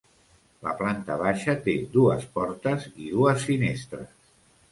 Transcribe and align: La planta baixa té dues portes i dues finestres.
La 0.67 0.71
planta 0.79 1.17
baixa 1.23 1.55
té 1.67 1.75
dues 1.97 2.25
portes 2.37 2.89
i 2.93 3.13
dues 3.17 3.45
finestres. 3.53 4.09